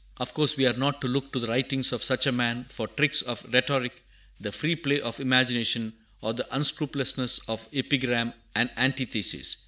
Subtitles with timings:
[0.17, 2.87] Of course we are not to look to the writings of such a man for
[2.87, 4.01] tricks of rhetoric,
[4.39, 9.57] the free play of imagination, or the unscrupulousness of epigram and antithesis.